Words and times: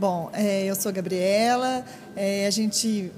Bom, 0.00 0.30
é, 0.32 0.64
eu 0.64 0.74
sou 0.74 0.90
Gabriela. 0.90 1.84
É, 2.16 2.46
a 2.46 2.50
gente 2.50 3.12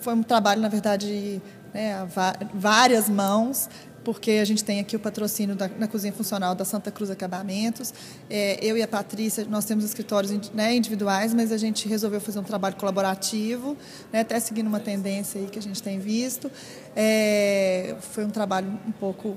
foi 0.00 0.14
um 0.14 0.22
trabalho, 0.22 0.62
na 0.62 0.68
verdade, 0.70 1.42
né, 1.74 2.08
várias 2.54 3.06
mãos, 3.06 3.68
porque 4.02 4.30
a 4.30 4.44
gente 4.46 4.64
tem 4.64 4.80
aqui 4.80 4.96
o 4.96 4.98
patrocínio 4.98 5.54
da, 5.54 5.68
na 5.68 5.86
cozinha 5.86 6.14
funcional 6.14 6.54
da 6.54 6.64
Santa 6.64 6.90
Cruz 6.90 7.10
Acabamentos. 7.10 7.92
É, 8.30 8.58
eu 8.64 8.78
e 8.78 8.82
a 8.82 8.88
Patrícia, 8.88 9.44
nós 9.44 9.66
temos 9.66 9.84
escritórios 9.84 10.32
né, 10.54 10.74
individuais, 10.74 11.34
mas 11.34 11.52
a 11.52 11.58
gente 11.58 11.86
resolveu 11.86 12.18
fazer 12.18 12.38
um 12.38 12.44
trabalho 12.44 12.76
colaborativo, 12.76 13.76
né, 14.10 14.20
até 14.20 14.40
seguindo 14.40 14.68
uma 14.68 14.80
tendência 14.80 15.38
aí 15.38 15.48
que 15.48 15.58
a 15.58 15.62
gente 15.62 15.82
tem 15.82 15.98
visto. 15.98 16.50
É, 16.96 17.94
foi 18.00 18.24
um 18.24 18.30
trabalho 18.30 18.68
um 18.88 18.92
pouco 18.92 19.36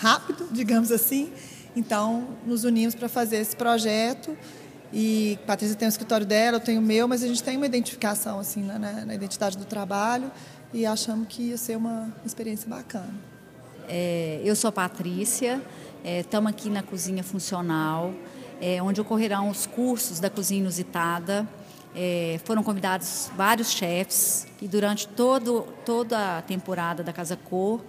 rápido, 0.00 0.48
digamos 0.50 0.90
assim. 0.90 1.30
Então, 1.76 2.30
nos 2.44 2.64
unimos 2.64 2.96
para 2.96 3.08
fazer 3.08 3.36
esse 3.36 3.54
projeto. 3.54 4.36
E 4.92 5.38
Patrícia 5.46 5.76
tem 5.76 5.86
o 5.86 5.90
escritório 5.90 6.26
dela, 6.26 6.56
eu 6.56 6.60
tenho 6.60 6.80
o 6.80 6.84
meu, 6.84 7.06
mas 7.06 7.22
a 7.22 7.26
gente 7.26 7.42
tem 7.42 7.56
uma 7.56 7.66
identificação 7.66 8.38
assim 8.38 8.62
na, 8.62 8.78
na 8.78 9.14
identidade 9.14 9.58
do 9.58 9.64
trabalho 9.64 10.30
e 10.72 10.86
achamos 10.86 11.28
que 11.28 11.42
ia 11.42 11.58
ser 11.58 11.76
uma 11.76 12.12
experiência 12.24 12.68
bacana. 12.68 13.12
É, 13.88 14.40
eu 14.44 14.54
sou 14.56 14.70
Patrícia, 14.70 15.62
estamos 16.04 16.50
é, 16.50 16.54
aqui 16.54 16.70
na 16.70 16.82
Cozinha 16.82 17.22
Funcional, 17.22 18.12
é, 18.60 18.82
onde 18.82 19.00
ocorrerão 19.00 19.48
os 19.48 19.66
cursos 19.66 20.20
da 20.20 20.30
Cozinha 20.30 20.60
Inusitada. 20.60 21.46
É, 21.94 22.38
foram 22.44 22.62
convidados 22.62 23.30
vários 23.34 23.70
chefs 23.70 24.46
e 24.60 24.68
durante 24.68 25.08
todo, 25.08 25.66
toda 25.86 26.38
a 26.38 26.42
temporada 26.42 27.02
da 27.02 27.12
Casa 27.12 27.34
Cor 27.34 27.80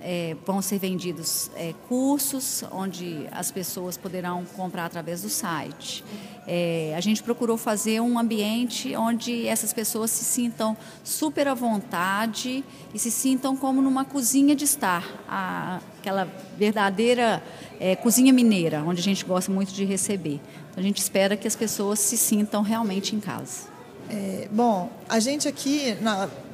é, 0.00 0.36
vão 0.46 0.60
ser 0.62 0.78
vendidos 0.78 1.50
é, 1.56 1.74
cursos 1.88 2.62
onde 2.70 3.26
as 3.30 3.50
pessoas 3.50 3.96
poderão 3.96 4.44
comprar 4.56 4.84
através 4.84 5.22
do 5.22 5.28
site. 5.28 6.04
É, 6.46 6.94
a 6.96 7.00
gente 7.00 7.22
procurou 7.22 7.56
fazer 7.56 8.00
um 8.00 8.18
ambiente 8.18 8.94
onde 8.94 9.48
essas 9.48 9.72
pessoas 9.72 10.10
se 10.10 10.24
sintam 10.24 10.76
super 11.02 11.48
à 11.48 11.54
vontade 11.54 12.64
e 12.94 12.98
se 12.98 13.10
sintam 13.10 13.56
como 13.56 13.82
numa 13.82 14.04
cozinha 14.04 14.54
de 14.54 14.64
estar, 14.64 15.04
a, 15.28 15.80
aquela 15.98 16.28
verdadeira 16.56 17.42
é, 17.80 17.96
cozinha 17.96 18.32
mineira, 18.32 18.84
onde 18.86 19.00
a 19.00 19.04
gente 19.04 19.24
gosta 19.24 19.50
muito 19.50 19.72
de 19.72 19.84
receber. 19.84 20.40
Então, 20.70 20.78
a 20.78 20.82
gente 20.82 20.98
espera 20.98 21.36
que 21.36 21.48
as 21.48 21.56
pessoas 21.56 21.98
se 21.98 22.16
sintam 22.16 22.62
realmente 22.62 23.16
em 23.16 23.20
casa. 23.20 23.74
É, 24.08 24.48
bom, 24.52 24.88
a 25.08 25.18
gente 25.18 25.48
aqui, 25.48 25.96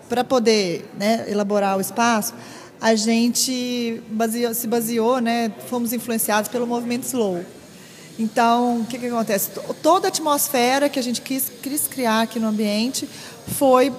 para 0.09 0.25
poder 0.25 0.91
né, 0.97 1.27
elaborar 1.29 1.77
o 1.77 1.81
espaço, 1.83 2.34
a 2.83 2.97
gente 2.97 4.02
baseou, 4.08 4.52
se 4.52 4.66
baseou, 4.66 5.20
né, 5.20 5.52
fomos 5.69 5.92
influenciados 5.92 6.50
pelo 6.50 6.66
movimento 6.66 7.05
slow. 7.05 7.44
Então, 8.19 8.80
o 8.80 8.84
que, 8.84 8.98
que 8.98 9.06
acontece? 9.06 9.50
Toda 9.80 10.08
a 10.08 10.11
atmosfera 10.11 10.88
que 10.88 10.98
a 10.98 11.03
gente 11.03 11.22
quis, 11.22 11.48
quis 11.62 11.86
criar 11.86 12.22
aqui 12.22 12.41
no 12.41 12.48
ambiente 12.48 13.08
foi 13.47 13.92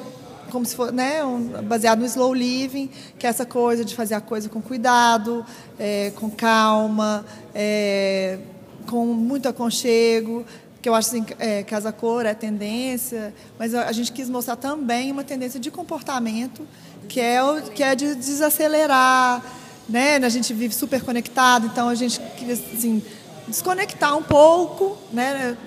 como 0.52 0.66
se 0.66 0.76
fosse 0.76 0.92
né, 0.92 1.24
um, 1.24 1.64
baseado 1.64 2.00
no 2.00 2.06
slow 2.06 2.34
living, 2.34 2.90
que 3.18 3.26
é 3.26 3.30
essa 3.30 3.46
coisa 3.46 3.86
de 3.86 3.96
fazer 3.96 4.16
a 4.16 4.22
coisa 4.22 4.50
com 4.50 4.62
cuidado, 4.62 5.46
é, 5.80 6.12
com 6.18 6.30
calma, 6.30 7.26
é, 7.56 8.38
com 8.86 9.06
muito 9.06 9.48
aconchego, 9.48 10.46
que 10.84 10.90
eu 10.90 10.94
acho 10.94 11.08
assim, 11.08 11.26
é, 11.40 11.64
casa 11.64 11.94
cor 11.94 12.26
é 12.26 12.34
tendência, 12.34 13.34
mas 13.58 13.74
a 13.74 13.92
gente 13.94 14.12
quis 14.12 14.30
mostrar 14.30 14.58
também 14.58 15.14
uma 15.14 15.24
tendência 15.24 15.58
de 15.58 15.72
comportamento 15.72 16.68
que 17.08 17.22
é 17.22 17.42
o 17.42 17.62
que 17.62 17.82
é 17.82 17.96
de 17.96 18.16
desacelerar, 18.16 19.42
né? 19.88 20.18
A 20.18 20.28
gente 20.28 20.54
vive 20.54 20.76
super 20.76 21.02
conectado, 21.02 21.68
então 21.68 21.88
a 21.88 21.96
gente 21.96 22.20
queria 22.38 22.56
assim, 22.56 23.02
desconectar 23.48 24.18
um 24.18 24.24
pouco, 24.24 24.98
né? 25.14 25.58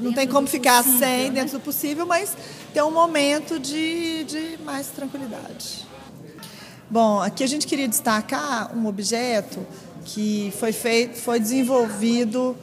Não 0.00 0.12
dentro 0.12 0.12
tem 0.12 0.28
como 0.28 0.46
ficar 0.46 0.84
possível, 0.84 0.98
sem 1.00 1.30
né? 1.30 1.40
dentro 1.40 1.58
do 1.58 1.60
possível, 1.60 2.06
mas 2.06 2.36
ter 2.72 2.82
um 2.82 2.92
momento 2.92 3.58
de, 3.58 4.22
de 4.22 4.58
mais 4.64 4.86
tranquilidade. 4.86 5.84
Bom, 6.88 7.20
aqui 7.20 7.42
a 7.42 7.48
gente 7.48 7.66
queria 7.66 7.88
destacar 7.88 8.76
um 8.76 8.86
objeto 8.86 9.66
que 10.04 10.52
foi 10.60 10.70
feito, 10.70 11.18
foi 11.18 11.40
desenvolvido 11.40 12.56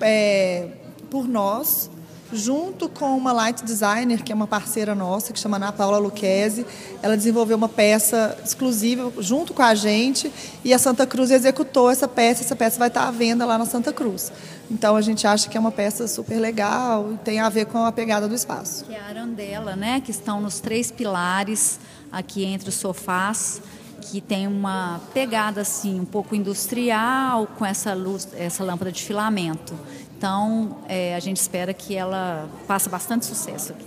é, 0.00 0.79
por 1.10 1.26
nós, 1.26 1.90
junto 2.32 2.88
com 2.88 3.16
uma 3.16 3.32
light 3.32 3.64
designer, 3.64 4.22
que 4.22 4.30
é 4.30 4.34
uma 4.34 4.46
parceira 4.46 4.94
nossa, 4.94 5.32
que 5.32 5.38
chama 5.38 5.56
Ana 5.56 5.72
Paula 5.72 5.98
Luquezzi. 5.98 6.64
Ela 7.02 7.16
desenvolveu 7.16 7.56
uma 7.56 7.68
peça 7.68 8.38
exclusiva 8.44 9.12
junto 9.18 9.52
com 9.52 9.62
a 9.62 9.74
gente 9.74 10.32
e 10.64 10.72
a 10.72 10.78
Santa 10.78 11.06
Cruz 11.06 11.30
executou 11.30 11.90
essa 11.90 12.06
peça. 12.06 12.42
Essa 12.42 12.54
peça 12.54 12.78
vai 12.78 12.88
estar 12.88 13.08
à 13.08 13.10
venda 13.10 13.44
lá 13.44 13.58
na 13.58 13.66
Santa 13.66 13.92
Cruz. 13.92 14.32
Então 14.70 14.94
a 14.94 15.00
gente 15.00 15.26
acha 15.26 15.48
que 15.48 15.56
é 15.56 15.60
uma 15.60 15.72
peça 15.72 16.06
super 16.06 16.38
legal 16.38 17.12
e 17.12 17.16
tem 17.18 17.40
a 17.40 17.48
ver 17.48 17.66
com 17.66 17.84
a 17.84 17.90
pegada 17.90 18.28
do 18.28 18.34
espaço. 18.34 18.84
Que 18.84 18.94
é 18.94 19.00
a 19.00 19.06
arandela, 19.06 19.74
né? 19.74 20.00
Que 20.00 20.12
estão 20.12 20.40
nos 20.40 20.60
três 20.60 20.92
pilares 20.92 21.80
aqui 22.12 22.44
entre 22.44 22.68
os 22.68 22.76
sofás 22.76 23.60
que 24.00 24.20
tem 24.20 24.46
uma 24.46 25.00
pegada 25.12 25.60
assim 25.60 26.00
um 26.00 26.04
pouco 26.04 26.34
industrial 26.34 27.46
com 27.58 27.64
essa 27.64 27.94
luz, 27.94 28.28
essa 28.34 28.64
lâmpada 28.64 28.90
de 28.90 29.02
filamento. 29.02 29.74
Então, 30.16 30.78
é, 30.88 31.14
a 31.14 31.20
gente 31.20 31.36
espera 31.38 31.72
que 31.72 31.94
ela 31.94 32.48
faça 32.66 32.90
bastante 32.90 33.26
sucesso 33.26 33.72
aqui. 33.72 33.86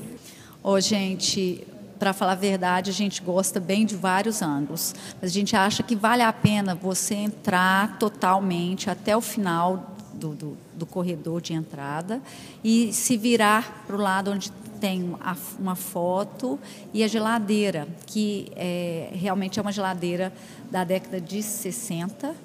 Ô, 0.63 0.79
gente, 0.79 1.67
para 1.99 2.11
falar 2.11 2.33
a 2.33 2.35
verdade, 2.35 2.89
a 2.89 2.93
gente 2.93 3.21
gosta 3.21 3.59
bem 3.59 3.85
de 3.85 3.95
vários 3.95 4.41
ângulos, 4.41 4.95
mas 5.21 5.31
a 5.31 5.33
gente 5.33 5.55
acha 5.55 5.83
que 5.83 5.95
vale 5.95 6.21
a 6.21 6.33
pena 6.33 6.75
você 6.75 7.15
entrar 7.15 7.97
totalmente 7.97 8.89
até 8.89 9.15
o 9.15 9.21
final 9.21 9.95
do, 10.13 10.29
do, 10.29 10.57
do 10.75 10.85
corredor 10.85 11.41
de 11.41 11.53
entrada 11.53 12.21
e 12.63 12.91
se 12.93 13.17
virar 13.17 13.83
para 13.85 13.95
o 13.95 13.99
lado 13.99 14.31
onde 14.31 14.51
tem 14.83 15.15
uma 15.57 15.75
foto 15.75 16.59
e 16.93 17.05
a 17.05 17.07
geladeira, 17.07 17.87
que 18.05 18.51
é, 18.53 19.11
realmente 19.13 19.57
é 19.57 19.61
uma 19.61 19.71
geladeira 19.71 20.33
da 20.69 20.83
década 20.83 21.21
de 21.21 21.41
60, 21.41 22.35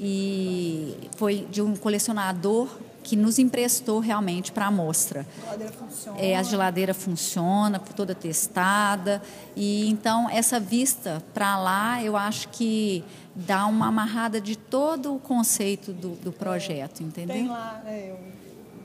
e 0.00 0.96
foi 1.16 1.46
de 1.48 1.62
um 1.62 1.76
colecionador 1.76 2.66
que 3.04 3.14
nos 3.14 3.38
emprestou 3.38 4.00
realmente 4.00 4.50
para 4.50 4.64
a 4.64 4.68
amostra. 4.68 5.24
A 5.24 5.44
geladeira 5.44 5.72
funciona. 5.72 6.20
É, 6.20 6.36
a 6.36 6.42
geladeira 6.42 6.94
funciona, 6.94 7.78
toda 7.78 8.16
testada. 8.16 9.22
E 9.54 9.88
então 9.88 10.28
essa 10.28 10.58
vista 10.58 11.22
para 11.32 11.56
lá, 11.56 12.02
eu 12.02 12.16
acho 12.16 12.48
que 12.48 13.04
dá 13.32 13.64
uma 13.66 13.86
amarrada 13.86 14.40
de 14.40 14.56
todo 14.56 15.14
o 15.14 15.20
conceito 15.20 15.92
do, 15.92 16.16
do 16.16 16.32
projeto, 16.32 17.00
entendeu? 17.00 17.36
Tem 17.36 17.46
lá, 17.46 17.80
né, 17.84 18.12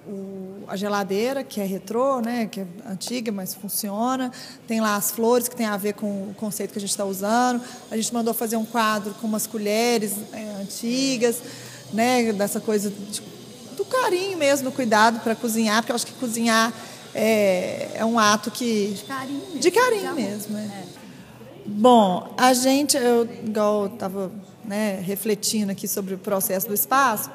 o, 0.07 0.63
a 0.67 0.75
geladeira, 0.75 1.43
que 1.43 1.59
é 1.59 1.65
retrô, 1.65 2.19
né, 2.19 2.47
que 2.47 2.61
é 2.61 2.67
antiga, 2.89 3.31
mas 3.31 3.53
funciona. 3.53 4.31
Tem 4.67 4.79
lá 4.79 4.95
as 4.95 5.11
flores, 5.11 5.47
que 5.47 5.55
tem 5.55 5.65
a 5.65 5.77
ver 5.77 5.93
com 5.93 6.07
o 6.07 6.35
conceito 6.35 6.71
que 6.71 6.77
a 6.77 6.81
gente 6.81 6.89
está 6.89 7.05
usando. 7.05 7.61
A 7.91 7.95
gente 7.95 8.13
mandou 8.13 8.33
fazer 8.33 8.55
um 8.55 8.65
quadro 8.65 9.13
com 9.15 9.27
umas 9.27 9.45
colheres 9.45 10.13
é, 10.33 10.61
antigas, 10.61 11.41
né, 11.93 12.31
dessa 12.33 12.59
coisa 12.59 12.89
de, 12.89 13.21
do 13.75 13.85
carinho 13.85 14.37
mesmo, 14.37 14.69
do 14.69 14.75
cuidado 14.75 15.19
para 15.19 15.35
cozinhar, 15.35 15.81
porque 15.81 15.91
eu 15.91 15.95
acho 15.95 16.07
que 16.07 16.13
cozinhar 16.13 16.73
é, 17.13 17.91
é 17.95 18.05
um 18.05 18.17
ato 18.17 18.51
que. 18.51 18.93
De 18.95 19.03
carinho 19.03 19.39
mesmo. 19.39 19.59
De 19.59 19.71
carinho 19.71 20.15
mesmo, 20.15 20.57
é. 20.57 20.61
é. 20.61 20.83
Bom, 21.65 22.33
a 22.37 22.53
gente, 22.53 22.95
eu, 22.95 23.27
igual 23.45 23.87
estava 23.87 24.31
né, 24.63 25.01
refletindo 25.01 25.71
aqui 25.71 25.87
sobre 25.87 26.13
o 26.13 26.17
processo 26.17 26.67
do 26.67 26.73
espaço, 26.73 27.29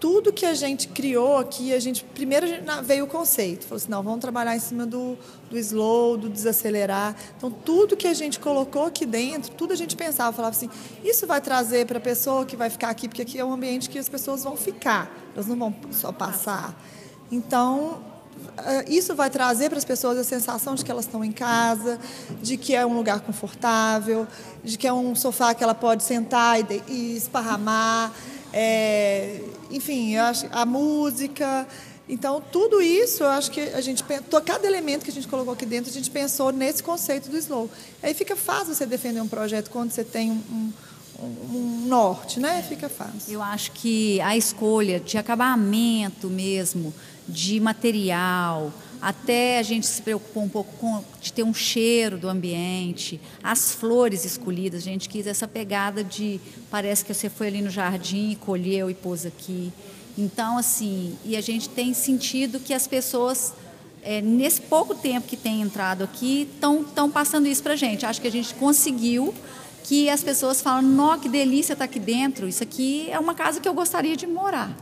tudo 0.00 0.32
que 0.32 0.46
a 0.46 0.54
gente 0.54 0.88
criou 0.88 1.38
aqui, 1.38 1.72
a 1.74 1.78
gente 1.80 2.04
primeiro 2.04 2.46
veio 2.84 3.04
o 3.04 3.06
conceito, 3.08 3.64
falou 3.64 3.76
assim, 3.76 3.90
não, 3.90 4.02
vamos 4.02 4.20
trabalhar 4.20 4.56
em 4.56 4.60
cima 4.60 4.86
do, 4.86 5.16
do 5.50 5.58
slow, 5.58 6.16
do 6.16 6.28
desacelerar. 6.28 7.16
Então, 7.36 7.50
tudo 7.50 7.96
que 7.96 8.06
a 8.06 8.14
gente 8.14 8.38
colocou 8.38 8.86
aqui 8.86 9.04
dentro, 9.04 9.50
tudo 9.52 9.72
a 9.72 9.76
gente 9.76 9.96
pensava, 9.96 10.34
falava 10.34 10.54
assim, 10.54 10.70
isso 11.04 11.26
vai 11.26 11.40
trazer 11.40 11.86
para 11.86 11.98
a 11.98 12.00
pessoa 12.00 12.46
que 12.46 12.56
vai 12.56 12.70
ficar 12.70 12.90
aqui, 12.90 13.08
porque 13.08 13.22
aqui 13.22 13.38
é 13.38 13.44
um 13.44 13.52
ambiente 13.52 13.90
que 13.90 13.98
as 13.98 14.08
pessoas 14.08 14.44
vão 14.44 14.56
ficar, 14.56 15.10
elas 15.34 15.46
não 15.46 15.56
vão 15.56 15.74
só 15.90 16.12
passar. 16.12 16.80
Então, 17.30 18.00
eh, 18.58 18.84
isso 18.88 19.14
vai 19.14 19.28
trazer 19.28 19.68
para 19.68 19.78
as 19.78 19.84
pessoas 19.84 20.16
a 20.18 20.24
sensação 20.24 20.74
de 20.74 20.84
que 20.84 20.90
elas 20.90 21.04
estão 21.04 21.24
em 21.24 21.32
casa, 21.32 21.98
de 22.40 22.56
que 22.56 22.74
é 22.74 22.86
um 22.86 22.94
lugar 22.96 23.20
confortável, 23.20 24.26
de 24.62 24.78
que 24.78 24.86
é 24.86 24.92
um 24.92 25.14
sofá 25.14 25.54
que 25.54 25.62
ela 25.62 25.74
pode 25.74 26.02
sentar 26.02 26.60
e, 26.60 26.82
e 26.88 27.16
esparramar. 27.16 28.12
É, 28.60 29.40
enfim, 29.70 30.16
acho, 30.16 30.46
a 30.50 30.66
música. 30.66 31.64
Então, 32.08 32.42
tudo 32.50 32.82
isso, 32.82 33.22
eu 33.22 33.28
acho 33.28 33.52
que 33.52 33.60
a 33.60 33.80
gente 33.80 34.02
cada 34.44 34.66
elemento 34.66 35.04
que 35.04 35.12
a 35.12 35.14
gente 35.14 35.28
colocou 35.28 35.52
aqui 35.52 35.64
dentro, 35.64 35.88
a 35.88 35.94
gente 35.94 36.10
pensou 36.10 36.50
nesse 36.50 36.82
conceito 36.82 37.30
do 37.30 37.38
slow. 37.38 37.70
Aí 38.02 38.12
fica 38.14 38.34
fácil 38.34 38.74
você 38.74 38.84
defender 38.84 39.20
um 39.20 39.28
projeto 39.28 39.70
quando 39.70 39.92
você 39.92 40.02
tem 40.02 40.32
um, 40.32 40.72
um, 41.20 41.24
um 41.24 41.84
norte, 41.86 42.40
né? 42.40 42.60
Fica 42.68 42.88
fácil. 42.88 43.32
Eu 43.32 43.40
acho 43.40 43.70
que 43.70 44.20
a 44.22 44.36
escolha 44.36 44.98
de 44.98 45.16
acabamento 45.16 46.26
mesmo, 46.26 46.92
de 47.28 47.60
material, 47.60 48.72
até 49.00 49.58
a 49.58 49.62
gente 49.62 49.86
se 49.86 50.02
preocupou 50.02 50.42
um 50.42 50.48
pouco 50.48 50.72
com 50.78 51.02
de 51.20 51.32
ter 51.32 51.42
um 51.42 51.54
cheiro 51.54 52.18
do 52.18 52.28
ambiente, 52.28 53.20
as 53.42 53.72
flores 53.72 54.24
escolhidas, 54.24 54.82
a 54.82 54.84
gente 54.84 55.08
quis 55.08 55.26
essa 55.26 55.46
pegada 55.46 56.02
de 56.02 56.40
parece 56.70 57.04
que 57.04 57.14
você 57.14 57.28
foi 57.28 57.48
ali 57.48 57.62
no 57.62 57.70
jardim 57.70 58.36
colheu 58.40 58.90
e 58.90 58.94
pôs 58.94 59.24
aqui. 59.24 59.72
Então, 60.16 60.58
assim, 60.58 61.16
e 61.24 61.36
a 61.36 61.40
gente 61.40 61.68
tem 61.68 61.94
sentido 61.94 62.58
que 62.58 62.74
as 62.74 62.88
pessoas, 62.88 63.54
é, 64.02 64.20
nesse 64.20 64.60
pouco 64.60 64.94
tempo 64.94 65.28
que 65.28 65.36
tem 65.36 65.62
entrado 65.62 66.02
aqui, 66.02 66.48
estão 66.52 67.08
passando 67.10 67.46
isso 67.46 67.62
para 67.62 67.74
a 67.74 67.76
gente. 67.76 68.04
Acho 68.04 68.20
que 68.20 68.26
a 68.26 68.32
gente 68.32 68.52
conseguiu 68.54 69.32
que 69.84 70.10
as 70.10 70.22
pessoas 70.22 70.60
falam, 70.60 70.82
nó, 70.82 71.16
que 71.16 71.28
delícia 71.28 71.72
estar 71.72 71.86
tá 71.86 71.90
aqui 71.90 71.98
dentro, 71.98 72.46
isso 72.46 72.62
aqui 72.62 73.08
é 73.10 73.18
uma 73.18 73.34
casa 73.34 73.58
que 73.60 73.68
eu 73.68 73.72
gostaria 73.72 74.16
de 74.16 74.26
morar. 74.26 74.76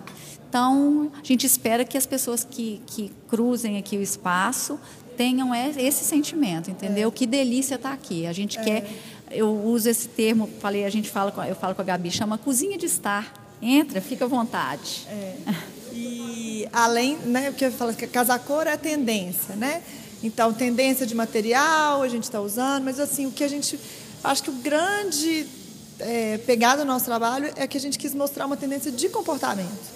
Então, 0.48 1.10
a 1.20 1.24
gente 1.24 1.46
espera 1.46 1.84
que 1.84 1.98
as 1.98 2.06
pessoas 2.06 2.44
que, 2.48 2.80
que 2.86 3.12
cruzem 3.28 3.78
aqui 3.78 3.96
o 3.96 4.02
espaço 4.02 4.78
tenham 5.16 5.54
esse 5.54 6.04
sentimento, 6.04 6.70
entendeu? 6.70 7.08
É. 7.08 7.12
Que 7.12 7.26
delícia 7.26 7.76
estar 7.76 7.90
tá 7.90 7.94
aqui. 7.94 8.26
A 8.26 8.32
gente 8.32 8.58
é. 8.58 8.62
quer, 8.62 8.90
eu 9.30 9.50
uso 9.50 9.88
esse 9.88 10.08
termo, 10.08 10.48
falei, 10.60 10.84
a 10.84 10.90
gente 10.90 11.08
fala, 11.10 11.32
eu 11.48 11.56
falo 11.56 11.74
com 11.74 11.82
a 11.82 11.84
Gabi, 11.84 12.10
chama 12.10 12.38
cozinha 12.38 12.76
de 12.76 12.86
estar. 12.86 13.32
Entra, 13.60 14.00
fica 14.00 14.26
à 14.26 14.28
vontade. 14.28 15.06
É. 15.08 15.36
E 15.92 16.68
além, 16.72 17.16
né, 17.18 17.50
porque 17.50 17.64
eu 17.64 17.72
falo 17.72 17.94
que 17.94 18.06
casa 18.06 18.38
cor 18.38 18.66
é 18.66 18.76
tendência, 18.76 19.56
né? 19.56 19.82
Então, 20.22 20.52
tendência 20.52 21.06
de 21.06 21.14
material 21.14 22.02
a 22.02 22.08
gente 22.08 22.24
está 22.24 22.40
usando, 22.40 22.84
mas 22.84 23.00
assim, 23.00 23.26
o 23.26 23.32
que 23.32 23.42
a 23.42 23.48
gente 23.48 23.78
Acho 24.26 24.42
que 24.42 24.50
o 24.50 24.54
grande 24.54 25.46
é, 26.00 26.38
pegada 26.38 26.82
do 26.82 26.86
nosso 26.86 27.04
trabalho 27.04 27.52
é 27.54 27.66
que 27.66 27.76
a 27.76 27.80
gente 27.80 27.96
quis 27.96 28.12
mostrar 28.12 28.44
uma 28.44 28.56
tendência 28.56 28.90
de 28.90 29.08
comportamento. 29.08 29.95